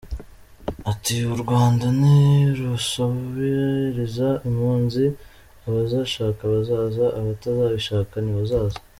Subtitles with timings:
[0.91, 5.05] Ati "U Rwanda ntirusabiriza impunzi,
[5.67, 8.79] abazashaka bazaza, abatazabishaka ntibazaze.